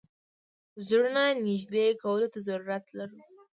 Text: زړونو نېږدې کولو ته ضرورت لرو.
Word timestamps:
زړونو 0.85 1.23
نېږدې 1.45 1.85
کولو 2.01 2.27
ته 2.33 2.39
ضرورت 2.47 2.85
لرو. 2.97 3.19